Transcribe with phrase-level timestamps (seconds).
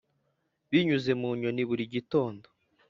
[0.69, 2.45] binyuze mu nyoni buri gitondo.